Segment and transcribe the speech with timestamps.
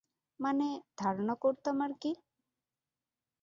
[0.39, 0.67] মানে,
[0.97, 2.11] ধারণা করতাম আরকি।